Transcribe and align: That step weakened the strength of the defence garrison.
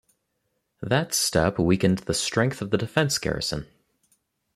That 0.81 1.13
step 1.13 1.59
weakened 1.59 1.99
the 1.99 2.15
strength 2.15 2.63
of 2.63 2.71
the 2.71 2.77
defence 2.79 3.19
garrison. 3.19 3.67